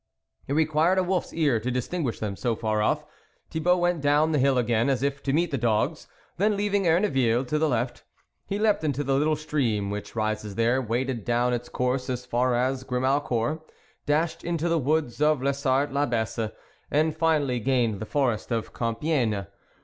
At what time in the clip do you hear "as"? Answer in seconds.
4.89-5.03, 12.09-12.25, 12.55-12.83